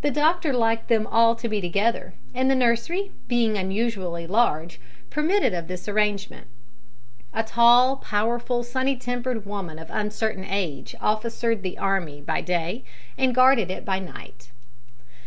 The 0.00 0.10
doctor 0.10 0.54
liked 0.54 0.88
them 0.88 1.06
all 1.08 1.34
to 1.34 1.46
be 1.46 1.60
together, 1.60 2.14
and 2.34 2.50
the 2.50 2.54
nursery, 2.54 3.10
being 3.28 3.58
unusually 3.58 4.26
large, 4.26 4.80
permitted 5.10 5.52
of 5.52 5.68
this 5.68 5.86
arrangement. 5.86 6.46
A 7.34 7.42
tall, 7.44 7.96
powerful, 7.96 8.62
sunny 8.62 8.96
tempered 8.96 9.44
woman 9.44 9.78
of 9.78 9.90
uncertain 9.90 10.46
age 10.48 10.94
officered 10.98 11.62
the 11.62 11.76
army 11.76 12.22
by 12.22 12.40
day 12.40 12.84
and 13.18 13.34
guarded 13.34 13.70
it 13.70 13.84
by 13.84 13.98
night. 13.98 14.50